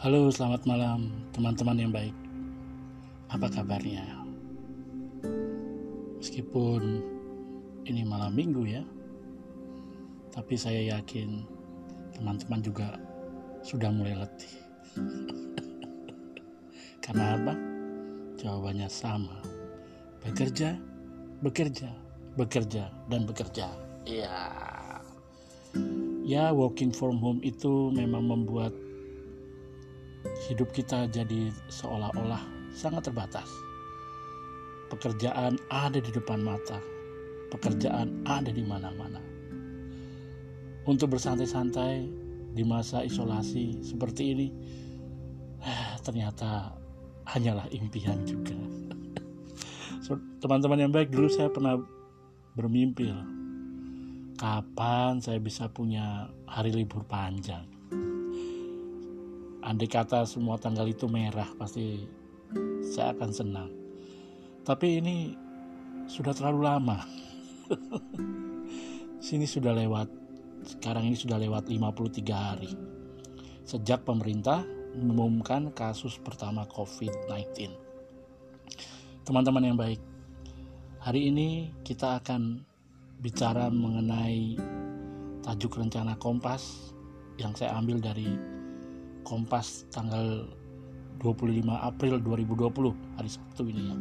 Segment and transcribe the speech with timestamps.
[0.00, 2.16] Halo, selamat malam teman-teman yang baik.
[3.28, 4.00] Apa kabarnya?
[6.16, 7.04] Meskipun
[7.84, 8.80] ini malam minggu ya,
[10.32, 11.44] tapi saya yakin
[12.16, 12.96] teman-teman juga
[13.60, 14.54] sudah mulai letih.
[17.04, 17.52] Karena apa?
[18.40, 19.36] Jawabannya sama.
[20.24, 20.80] Bekerja,
[21.44, 21.92] bekerja,
[22.40, 23.68] bekerja, dan bekerja.
[24.08, 24.48] Iya.
[26.24, 28.72] Ya, working from home itu memang membuat
[30.50, 32.42] hidup kita jadi seolah-olah
[32.74, 33.46] sangat terbatas.
[34.90, 36.82] Pekerjaan ada di depan mata,
[37.54, 39.22] pekerjaan ada di mana-mana.
[40.90, 42.10] Untuk bersantai-santai
[42.50, 44.48] di masa isolasi seperti ini,
[45.62, 46.74] eh, ternyata
[47.30, 48.58] hanyalah impian juga.
[50.42, 51.78] Teman-teman yang baik, dulu saya pernah
[52.58, 53.14] bermimpi
[54.34, 57.62] kapan saya bisa punya hari libur panjang
[59.60, 62.04] andai kata semua tanggal itu merah pasti
[62.84, 63.70] saya akan senang.
[64.64, 65.16] Tapi ini
[66.10, 66.98] sudah terlalu lama.
[69.24, 70.08] Sini sudah lewat
[70.66, 72.72] sekarang ini sudah lewat 53 hari.
[73.64, 77.90] Sejak pemerintah mengumumkan kasus pertama COVID-19
[79.30, 80.02] teman-teman yang baik
[80.98, 82.66] hari ini kita akan
[83.22, 84.58] bicara mengenai
[85.44, 86.90] tajuk rencana Kompas
[87.38, 88.26] yang saya ambil dari
[89.22, 90.48] Kompas tanggal
[91.20, 93.96] 25 April 2020 hari Sabtu ini ya.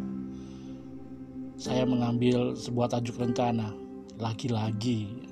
[1.59, 3.75] Saya mengambil sebuah tajuk rencana
[4.15, 5.27] lagi-lagi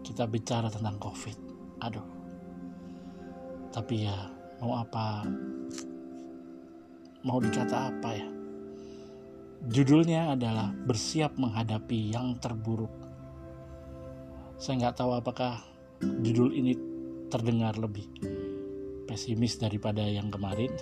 [0.00, 1.36] kita bicara tentang Covid.
[1.84, 2.08] Aduh.
[3.68, 4.16] Tapi ya
[4.64, 5.28] mau apa
[7.24, 8.28] mau dikata apa ya?
[9.68, 12.92] Judulnya adalah bersiap menghadapi yang terburuk.
[14.56, 15.60] Saya nggak tahu apakah
[16.24, 16.76] judul ini
[17.28, 18.08] terdengar lebih
[19.04, 20.72] pesimis daripada yang kemarin.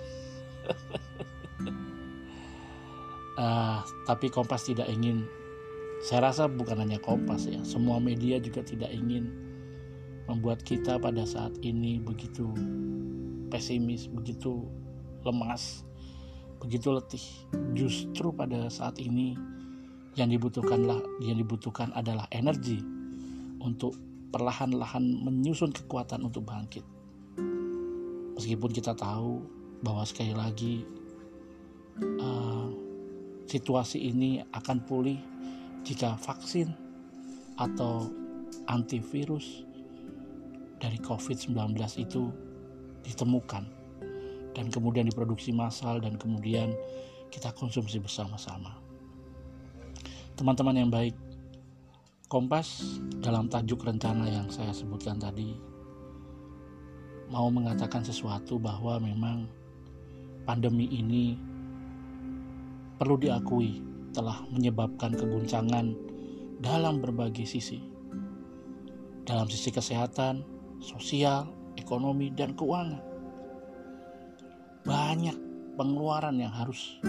[3.37, 3.79] uh,
[4.09, 5.27] tapi Kompas tidak ingin,
[6.03, 9.29] saya rasa bukan hanya Kompas ya, semua media juga tidak ingin
[10.27, 12.47] membuat kita pada saat ini begitu
[13.51, 14.63] pesimis, begitu
[15.27, 15.83] lemas,
[16.63, 17.25] begitu letih.
[17.75, 19.35] Justru pada saat ini
[20.15, 22.79] yang dibutuhkanlah yang dibutuhkan adalah energi
[23.63, 23.97] untuk
[24.33, 26.92] perlahan-lahan menyusun kekuatan untuk bangkit.
[28.33, 29.45] Meskipun kita tahu
[29.85, 30.75] bahwa sekali lagi
[32.01, 32.67] uh,
[33.45, 35.19] situasi ini akan pulih
[35.83, 36.73] jika vaksin
[37.59, 38.09] atau
[38.65, 39.67] antivirus
[40.79, 42.31] dari COVID-19 itu
[43.03, 43.63] ditemukan
[44.55, 46.71] dan kemudian diproduksi massal dan kemudian
[47.29, 48.77] kita konsumsi bersama-sama.
[50.33, 51.13] Teman-teman yang baik,
[52.33, 55.53] Kompas dalam tajuk rencana yang saya sebutkan tadi
[57.33, 59.49] mau mengatakan sesuatu bahwa memang
[60.45, 61.33] pandemi ini
[63.01, 63.81] perlu diakui
[64.13, 65.97] telah menyebabkan keguncangan
[66.61, 67.81] dalam berbagai sisi.
[69.25, 70.45] Dalam sisi kesehatan,
[70.77, 73.01] sosial, ekonomi, dan keuangan.
[74.85, 75.37] Banyak
[75.73, 77.01] pengeluaran yang harus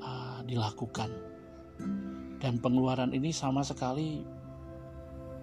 [0.00, 1.12] uh, dilakukan.
[2.40, 4.24] Dan pengeluaran ini sama sekali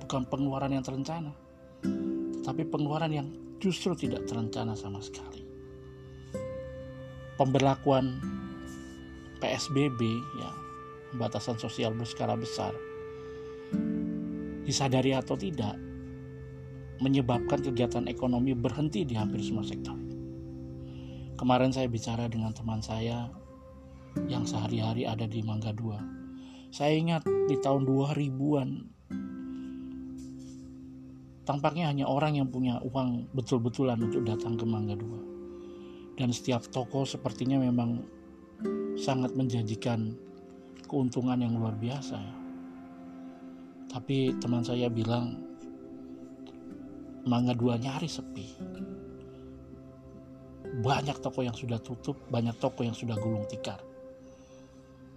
[0.01, 1.43] bukan pengeluaran yang terencana
[2.43, 3.27] tapi pengeluaran yang
[3.57, 5.41] justru tidak terencana sama sekali.
[7.39, 8.21] Pemberlakuan
[9.41, 9.99] PSBB
[10.37, 10.51] ya,
[11.15, 12.75] pembatasan sosial berskala besar
[14.63, 15.75] disadari atau tidak
[17.03, 19.95] menyebabkan kegiatan ekonomi berhenti di hampir semua sektor.
[21.35, 23.27] Kemarin saya bicara dengan teman saya
[24.31, 26.71] yang sehari-hari ada di Mangga 2.
[26.71, 28.69] Saya ingat di tahun 2000-an
[31.43, 35.19] Tampaknya hanya orang yang punya uang betul-betulan untuk datang ke Mangga Dua.
[36.15, 37.99] Dan setiap toko sepertinya memang
[38.95, 40.15] sangat menjanjikan
[40.87, 42.19] keuntungan yang luar biasa.
[43.91, 45.35] Tapi teman saya bilang
[47.27, 48.47] Mangga Dua nyaris sepi.
[50.79, 53.83] Banyak toko yang sudah tutup, banyak toko yang sudah gulung tikar.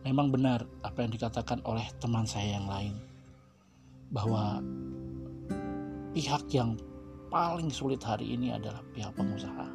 [0.02, 2.94] Memang benar apa yang dikatakan oleh teman saya yang lain
[4.10, 4.62] bahwa
[6.16, 6.80] pihak yang
[7.28, 9.68] paling sulit hari ini adalah pihak pengusaha.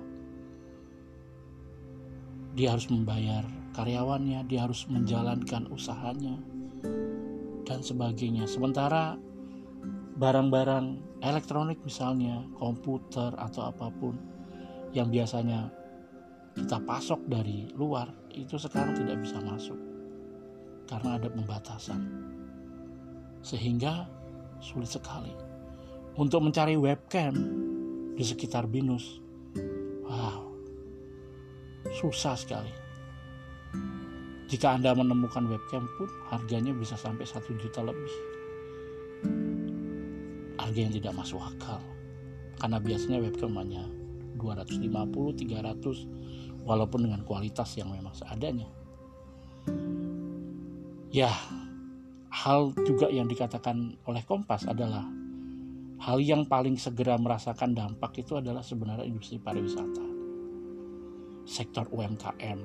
[2.58, 3.46] Dia harus membayar
[3.78, 6.42] karyawannya, dia harus menjalankan usahanya,
[7.62, 8.50] dan sebagainya.
[8.50, 9.22] Sementara
[10.18, 14.18] barang-barang elektronik misalnya, komputer atau apa pun
[14.98, 15.70] yang biasanya
[16.58, 19.78] kita pasok dari luar, itu sekarang tidak bisa masuk
[20.90, 22.02] karena ada pembatasan.
[23.46, 24.10] Sehingga
[24.58, 25.51] sulit sekali
[26.20, 27.34] untuk mencari webcam
[28.16, 29.20] di sekitar Binus.
[30.08, 30.52] wow
[31.90, 32.72] susah sekali.
[34.52, 38.16] Jika anda menemukan webcam pun harganya bisa sampai satu juta lebih.
[40.60, 41.82] Harga yang tidak masuk akal
[42.60, 43.84] karena biasanya webcam hanya
[44.38, 44.86] 250
[45.42, 48.68] 300 walaupun dengan kualitas yang memang seadanya.
[51.12, 51.32] Ya
[52.32, 55.04] hal juga yang dikatakan oleh Kompas adalah
[56.02, 60.06] hal yang paling segera merasakan dampak itu adalah sebenarnya industri pariwisata,
[61.46, 62.60] sektor UMKM,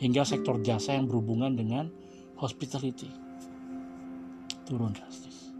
[0.00, 1.92] hingga sektor jasa yang berhubungan dengan
[2.40, 3.12] hospitality
[4.64, 5.52] turun drastis.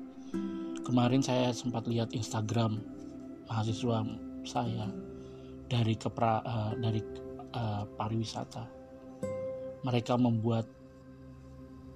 [0.81, 2.81] Kemarin saya sempat lihat Instagram
[3.47, 4.03] mahasiswa
[4.47, 4.89] saya
[5.67, 7.05] dari kepra, uh, dari
[7.53, 8.65] uh, pariwisata.
[9.85, 10.67] Mereka membuat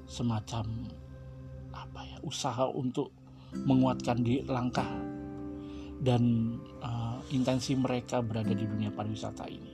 [0.05, 0.91] semacam
[1.71, 3.15] apa ya usaha untuk
[3.55, 4.87] menguatkan di langkah
[6.01, 9.73] dan uh, intensi mereka berada di dunia pariwisata ini.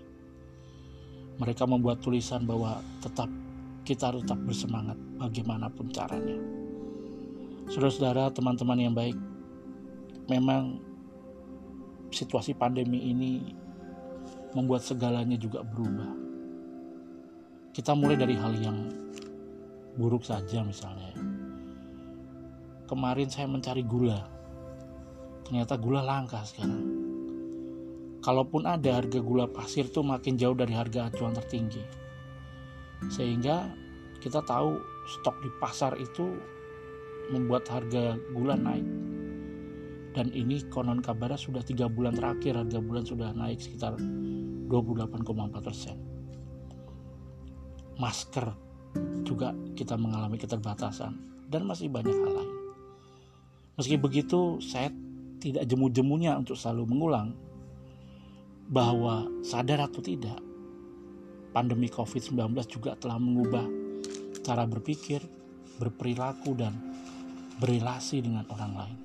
[1.36, 3.28] Mereka membuat tulisan bahwa tetap
[3.86, 6.38] kita harus tetap bersemangat bagaimanapun caranya.
[7.70, 9.14] Saudara-saudara, teman-teman yang baik,
[10.26, 10.80] memang
[12.10, 13.52] situasi pandemi ini
[14.56, 16.10] membuat segalanya juga berubah.
[17.76, 18.88] Kita mulai dari hal yang
[20.00, 21.35] buruk saja misalnya
[22.86, 24.24] kemarin saya mencari gula.
[25.46, 26.82] Ternyata gula langka sekarang.
[28.22, 31.82] Kalaupun ada harga gula pasir tuh makin jauh dari harga acuan tertinggi.
[33.06, 33.70] Sehingga
[34.18, 36.34] kita tahu stok di pasar itu
[37.30, 38.86] membuat harga gula naik.
[40.16, 45.96] Dan ini konon kabarnya sudah tiga bulan terakhir harga bulan sudah naik sekitar 28,4 persen.
[48.00, 48.46] Masker
[49.22, 51.14] juga kita mengalami keterbatasan
[51.46, 52.55] dan masih banyak hal lain.
[53.76, 54.88] Meski begitu, saya
[55.36, 57.36] tidak jemu-jemunya untuk selalu mengulang
[58.72, 60.40] bahwa sadar atau tidak,
[61.52, 63.68] pandemi COVID-19 juga telah mengubah
[64.40, 65.20] cara berpikir,
[65.76, 66.72] berperilaku, dan
[67.60, 68.98] berrelasi dengan orang lain.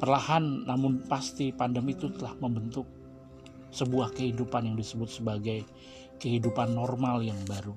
[0.00, 2.88] Perlahan namun pasti pandemi itu telah membentuk
[3.68, 5.60] sebuah kehidupan yang disebut sebagai
[6.18, 7.76] kehidupan normal yang baru.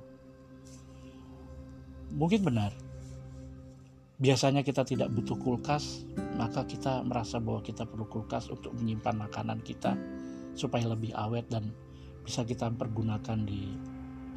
[2.15, 2.71] Mungkin benar,
[4.17, 6.05] biasanya kita tidak butuh kulkas,
[6.37, 9.93] maka kita merasa bahwa kita perlu kulkas untuk menyimpan makanan kita
[10.57, 11.69] supaya lebih awet dan
[12.25, 13.77] bisa kita pergunakan di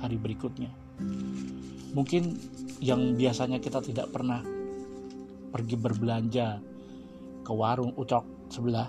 [0.01, 0.69] hari berikutnya.
[1.97, 2.37] Mungkin
[2.85, 4.45] yang biasanya kita tidak pernah
[5.51, 6.61] pergi berbelanja
[7.43, 8.87] ke warung ucok sebelah,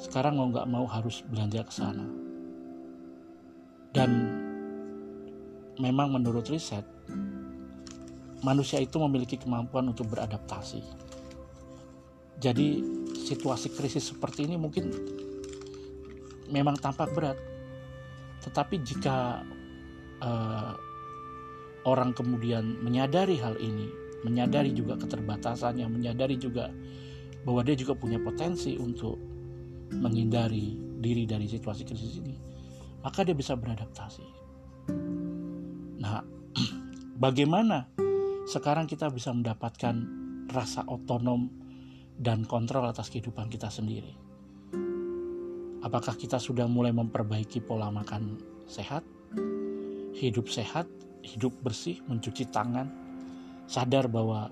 [0.00, 2.06] sekarang mau nggak mau harus belanja ke sana.
[3.92, 4.10] Dan
[5.80, 6.84] memang menurut riset,
[8.44, 10.82] manusia itu memiliki kemampuan untuk beradaptasi.
[12.36, 12.84] Jadi
[13.16, 14.92] situasi krisis seperti ini mungkin
[16.52, 17.38] memang tampak berat,
[18.44, 19.40] tetapi jika
[20.20, 20.76] uh,
[21.88, 23.88] orang kemudian menyadari hal ini,
[24.22, 26.68] menyadari juga keterbatasannya, menyadari juga
[27.46, 29.16] bahwa dia juga punya potensi untuk
[29.96, 32.36] menghindari diri dari situasi krisis ini,
[33.00, 34.26] maka dia bisa beradaptasi.
[36.02, 36.20] Nah,
[37.24, 37.86] bagaimana
[38.46, 40.06] sekarang kita bisa mendapatkan
[40.46, 41.50] rasa otonom
[42.14, 44.14] dan kontrol atas kehidupan kita sendiri.
[45.82, 48.38] Apakah kita sudah mulai memperbaiki pola makan
[48.70, 49.02] sehat,
[50.14, 50.86] hidup sehat,
[51.26, 52.86] hidup bersih, mencuci tangan,
[53.66, 54.50] sadar bahwa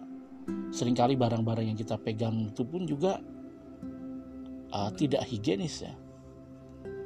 [0.75, 3.23] sering kali barang-barang yang kita pegang itu pun juga
[4.75, 5.95] uh, tidak higienis ya.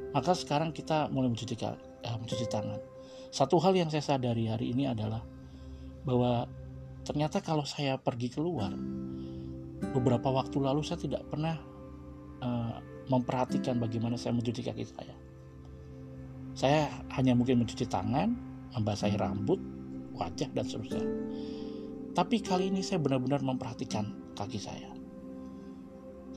[0.09, 2.81] Maka sekarang kita mulai mencuci, uh, mencuci tangan.
[3.29, 5.21] Satu hal yang saya sadari hari ini adalah
[6.01, 6.49] bahwa
[7.09, 8.69] Ternyata kalau saya pergi keluar,
[9.97, 11.57] beberapa waktu lalu saya tidak pernah
[12.37, 12.77] uh,
[13.09, 15.17] memperhatikan bagaimana saya mencuci kaki saya.
[16.53, 16.85] Saya
[17.17, 18.29] hanya mungkin mencuci tangan,
[18.77, 19.57] membasahi rambut,
[20.13, 21.01] wajah, dan seterusnya.
[22.13, 24.93] Tapi kali ini saya benar-benar memperhatikan kaki saya.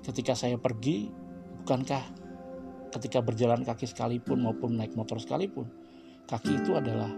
[0.00, 1.12] Ketika saya pergi,
[1.60, 2.00] bukankah
[2.96, 5.68] ketika berjalan kaki sekalipun maupun naik motor sekalipun,
[6.32, 7.12] kaki itu adalah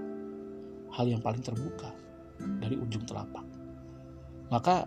[0.90, 2.02] hal yang paling terbuka
[2.38, 3.44] dari ujung telapak.
[4.50, 4.86] Maka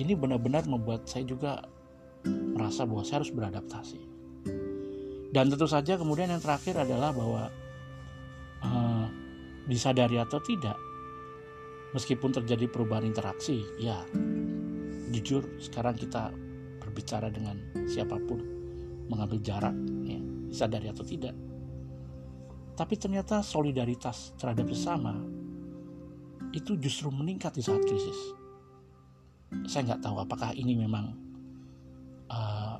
[0.00, 1.60] ini benar-benar membuat saya juga
[2.28, 4.00] merasa bahwa saya harus beradaptasi.
[5.32, 7.48] Dan tentu saja kemudian yang terakhir adalah bahwa
[8.60, 9.06] uh,
[9.64, 10.76] disadari atau tidak,
[11.96, 14.04] meskipun terjadi perubahan interaksi, ya
[15.12, 16.32] jujur sekarang kita
[16.80, 17.56] berbicara dengan
[17.88, 18.40] siapa pun,
[19.08, 20.20] mengambil jarak, ya,
[20.52, 21.32] disadari atau tidak.
[22.72, 25.16] Tapi ternyata solidaritas terhadap sesama
[26.52, 28.18] itu justru meningkat di saat krisis.
[29.68, 31.12] Saya nggak tahu apakah ini memang
[32.28, 32.76] uh,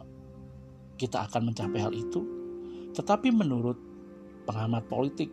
[0.97, 2.21] kita akan mencapai hal itu.
[2.93, 3.77] Tetapi menurut
[4.45, 5.33] pengamat politik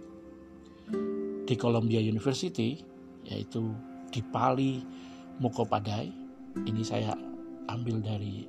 [1.43, 2.79] di Columbia University,
[3.27, 3.75] yaitu
[4.09, 4.79] di Pali
[5.39, 6.07] Mukhopadai,
[6.65, 7.15] ini saya
[7.69, 8.47] ambil dari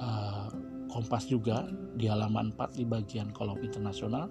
[0.00, 0.48] uh,
[0.92, 1.64] Kompas juga
[1.96, 4.28] di halaman 4 di bagian kolom internasional.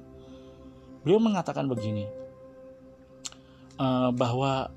[1.01, 2.05] Beliau mengatakan begini,
[3.79, 4.71] uh, bahwa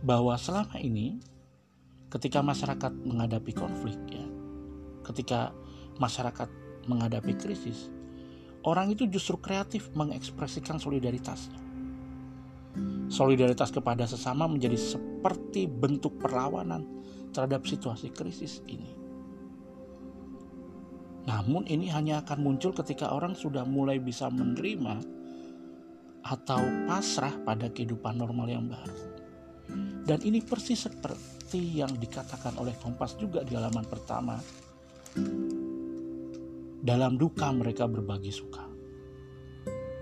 [0.00, 1.20] bahwa selama ini
[2.08, 4.24] ketika masyarakat menghadapi konflik ya,
[5.04, 5.52] ketika
[6.00, 6.48] masyarakat
[6.88, 7.92] menghadapi krisis,
[8.64, 11.60] orang itu justru kreatif mengekspresikan solidaritasnya.
[13.10, 16.86] Solidaritas kepada sesama menjadi seperti bentuk perlawanan
[17.34, 18.94] terhadap situasi krisis ini.
[21.26, 25.19] Namun ini hanya akan muncul ketika orang sudah mulai bisa menerima
[26.24, 28.98] atau pasrah pada kehidupan normal yang baru.
[30.04, 34.36] Dan ini persis seperti yang dikatakan oleh Kompas juga di halaman pertama.
[36.80, 38.64] Dalam duka mereka berbagi suka.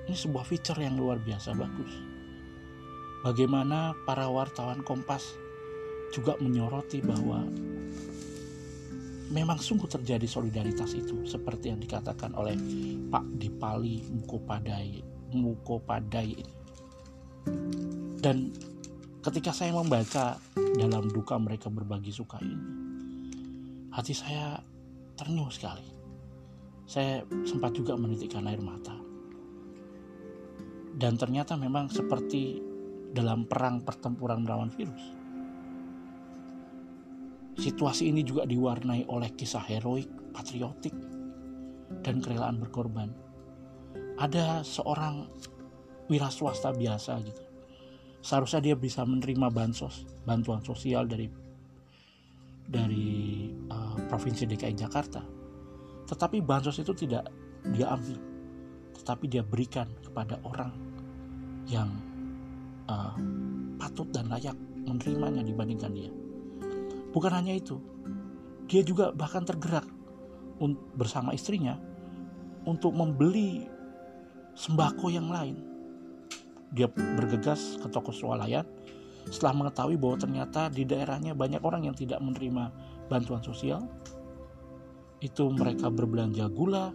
[0.08, 1.92] Ini sebuah feature yang luar biasa bagus.
[3.26, 5.26] Bagaimana para wartawan Kompas
[6.14, 7.44] juga menyoroti bahwa
[9.28, 12.56] memang sungguh terjadi solidaritas itu seperti yang dikatakan oleh
[13.12, 16.56] Pak Dipali Mukopadai Mukopadai ini.
[18.18, 18.52] Dan
[19.20, 20.40] ketika saya membaca
[20.76, 22.60] dalam duka mereka berbagi suka ini,
[23.92, 24.60] hati saya
[25.16, 25.84] ternyuh sekali.
[26.88, 28.96] Saya sempat juga menitikkan air mata.
[30.98, 32.58] Dan ternyata memang seperti
[33.12, 35.18] dalam perang pertempuran melawan virus
[37.58, 40.94] Situasi ini juga diwarnai oleh kisah heroik, patriotik,
[42.06, 43.10] dan kerelaan berkorban.
[44.18, 45.30] Ada seorang
[46.10, 47.42] wira swasta biasa gitu.
[48.18, 51.30] Seharusnya dia bisa menerima bansos, bantuan sosial dari
[52.68, 55.22] dari uh, provinsi DKI Jakarta.
[56.04, 57.30] Tetapi bansos itu tidak
[57.72, 58.18] dia ambil,
[58.98, 60.72] tetapi dia berikan kepada orang
[61.68, 61.88] yang
[62.88, 63.14] uh,
[63.78, 66.10] patut dan layak menerimanya dibandingkan dia.
[67.12, 67.80] Bukan hanya itu,
[68.68, 69.84] dia juga bahkan tergerak
[70.96, 71.78] bersama istrinya
[72.66, 73.77] untuk membeli
[74.58, 75.54] sembako yang lain.
[76.74, 78.66] Dia bergegas ke toko swalayan
[79.30, 82.74] setelah mengetahui bahwa ternyata di daerahnya banyak orang yang tidak menerima
[83.06, 83.86] bantuan sosial.
[85.22, 86.90] Itu mereka berbelanja gula,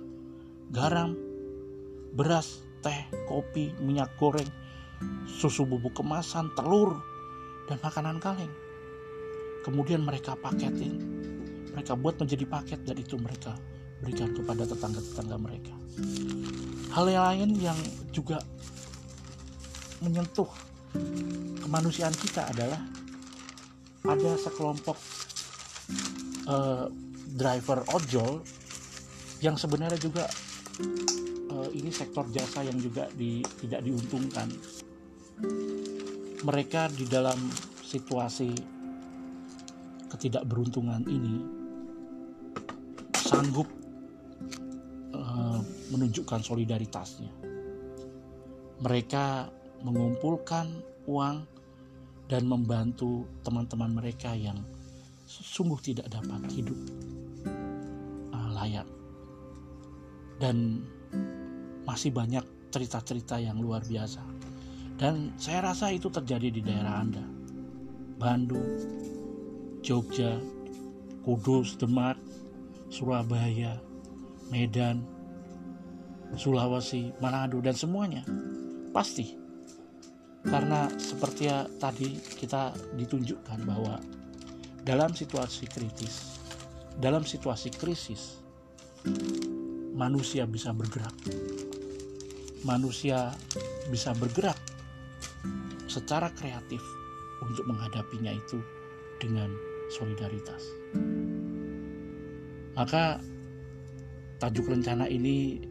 [0.75, 1.15] garam,
[2.11, 4.47] beras, teh, kopi, minyak goreng,
[5.27, 6.99] susu bubuk kemasan, telur,
[7.67, 8.51] dan makanan kaleng
[9.63, 10.99] kemudian mereka paketin
[11.71, 13.55] mereka buat menjadi paket dan itu mereka
[14.03, 15.73] berikan kepada tetangga-tetangga mereka.
[16.91, 17.79] Hal yang lain yang
[18.11, 18.43] juga
[20.03, 20.51] menyentuh
[21.63, 22.77] kemanusiaan kita adalah
[24.03, 24.99] ada sekelompok
[26.51, 26.91] uh,
[27.39, 28.43] driver ojol
[29.39, 30.27] yang sebenarnya juga
[31.49, 34.51] uh, ini sektor jasa yang juga di, tidak diuntungkan.
[36.43, 37.39] Mereka di dalam
[37.81, 38.51] situasi
[40.11, 41.35] ketidakberuntungan ini
[43.17, 43.82] sanggup
[45.93, 47.31] menunjukkan solidaritasnya.
[48.83, 49.25] Mereka
[49.83, 50.67] mengumpulkan
[51.07, 51.37] uang
[52.27, 54.57] dan membantu teman-teman mereka yang
[55.27, 56.77] sungguh tidak dapat hidup
[58.31, 58.87] uh, layak.
[60.39, 60.83] Dan
[61.85, 64.23] masih banyak cerita-cerita yang luar biasa.
[64.97, 67.25] Dan saya rasa itu terjadi di daerah Anda.
[68.17, 68.71] Bandung,
[69.83, 70.39] Jogja,
[71.27, 72.15] Kudus, Demak,
[72.87, 73.77] Surabaya,
[74.47, 75.12] Medan,
[76.33, 78.25] Sulawesi, Manado, dan semuanya.
[78.93, 79.37] Pasti.
[80.43, 83.95] Karena seperti ya tadi kita ditunjukkan bahwa
[84.83, 86.35] dalam situasi kritis,
[86.99, 88.43] dalam situasi krisis,
[89.95, 91.15] manusia bisa bergerak.
[92.67, 93.31] Manusia
[93.87, 94.59] bisa bergerak
[95.87, 96.83] secara kreatif
[97.43, 98.59] untuk menghadapinya itu
[99.19, 99.51] dengan
[99.91, 100.63] solidaritas.
[102.73, 103.19] Maka
[104.43, 105.61] tajuk rencana ini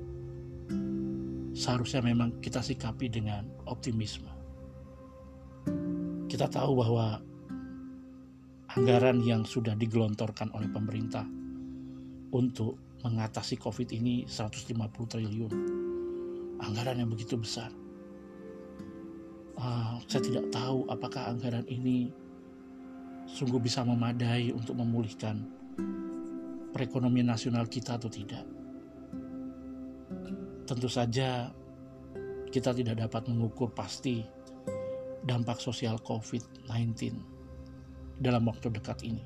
[1.53, 4.29] seharusnya memang kita sikapi dengan optimisme.
[6.27, 7.21] Kita tahu bahwa
[8.73, 11.29] anggaran yang sudah digelontorkan oleh pemerintah
[12.33, 15.53] untuk mengatasi COVID ini 150 triliun.
[16.63, 17.69] Anggaran yang begitu besar.
[19.61, 22.09] Uh, saya tidak tahu apakah anggaran ini
[23.29, 25.45] sungguh bisa memadai untuk memulihkan
[26.73, 28.62] perekonomian nasional kita atau tidak.
[30.73, 31.53] Tentu saja
[32.49, 34.25] kita tidak dapat mengukur pasti
[35.21, 37.13] dampak sosial COVID-19
[38.17, 39.21] dalam waktu dekat ini.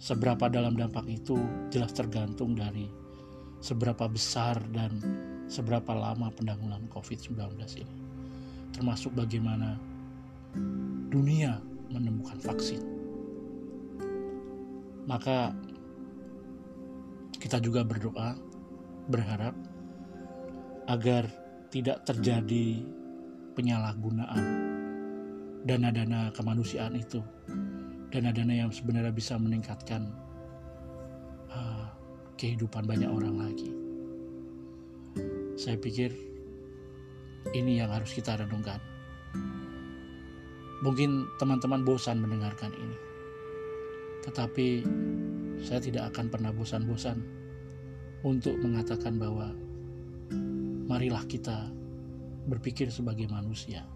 [0.00, 1.36] seberapa dalam dampak itu
[1.74, 2.86] jelas tergantung dari
[3.60, 4.94] seberapa besar dan
[5.50, 7.36] seberapa lama penanggulangan COVID-19
[7.82, 7.96] ini.
[8.70, 9.74] Termasuk bagaimana
[11.10, 11.58] dunia
[11.90, 12.80] menemukan vaksin.
[15.10, 15.50] Maka
[17.42, 18.38] kita juga berdoa,
[19.10, 19.52] berharap
[20.90, 21.30] agar
[21.70, 22.82] tidak terjadi
[23.54, 24.42] penyalahgunaan
[25.62, 27.22] dana-dana kemanusiaan itu
[28.10, 30.10] dana-dana yang sebenarnya bisa meningkatkan
[31.46, 31.86] uh,
[32.34, 33.70] kehidupan banyak orang lagi.
[35.54, 36.10] Saya pikir
[37.54, 38.82] ini yang harus kita renungkan.
[40.82, 42.98] Mungkin teman-teman bosan mendengarkan ini,
[44.24, 44.82] tetapi
[45.60, 47.20] saya tidak akan pernah bosan-bosan
[48.24, 49.52] untuk mengatakan bahwa
[50.90, 51.70] marilah kita
[52.50, 53.86] berpikir sebagai manusia,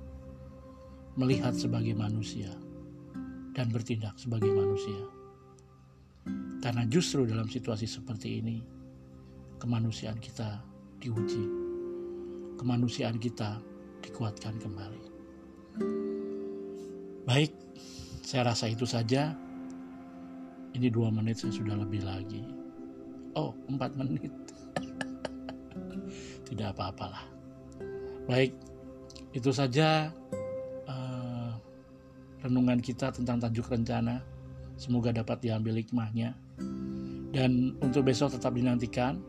[1.18, 2.54] melihat sebagai manusia,
[3.50, 5.02] dan bertindak sebagai manusia.
[6.62, 8.62] Karena justru dalam situasi seperti ini,
[9.58, 10.62] kemanusiaan kita
[11.02, 11.44] diuji,
[12.62, 13.58] kemanusiaan kita
[14.06, 15.02] dikuatkan kembali.
[17.26, 17.50] Baik,
[18.22, 19.34] saya rasa itu saja.
[20.78, 22.46] Ini dua menit saya sudah lebih lagi.
[23.34, 24.43] Oh, empat menit.
[26.44, 27.24] Tidak apa-apalah.
[28.24, 28.56] Baik,
[29.36, 30.12] itu saja
[32.44, 34.20] renungan kita tentang tajuk rencana.
[34.76, 36.36] Semoga dapat diambil hikmahnya.
[37.32, 39.24] Dan untuk besok tetap dinantikan.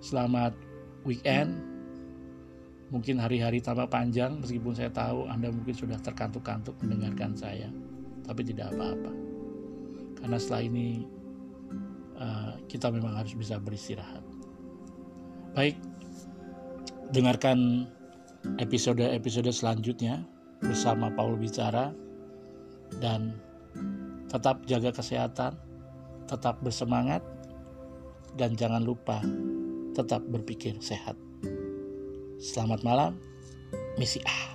[0.00, 0.56] Selamat
[1.04, 1.60] weekend.
[2.88, 7.68] Mungkin hari-hari tambah panjang meskipun saya tahu Anda mungkin sudah terkantuk-kantuk mendengarkan saya.
[8.24, 9.12] Tapi tidak apa-apa.
[10.24, 11.04] Karena setelah ini
[12.16, 14.24] uh, kita memang harus bisa beristirahat.
[15.52, 15.76] Baik,
[17.14, 17.86] dengarkan
[18.58, 20.26] episode-episode selanjutnya
[20.58, 21.94] bersama Paul Bicara
[22.98, 23.38] dan
[24.26, 25.54] tetap jaga kesehatan,
[26.26, 27.22] tetap bersemangat,
[28.34, 29.22] dan jangan lupa
[29.94, 31.14] tetap berpikir sehat.
[32.42, 33.14] Selamat malam,
[33.94, 34.53] misi A.